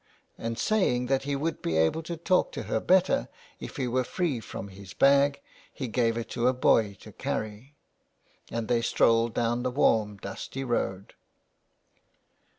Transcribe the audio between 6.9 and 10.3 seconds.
to carry. And they strolled down the warm